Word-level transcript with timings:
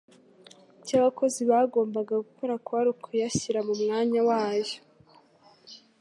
icyo 0.81 0.93
abakozi 1.01 1.41
bagombaga 1.51 2.13
gukora 2.25 2.53
kwari 2.65 2.87
ukuyashyira 2.95 3.59
mu 3.67 3.73
mwanya 3.81 4.19
wayo. 4.29 4.77